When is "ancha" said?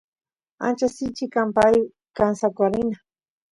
0.65-0.87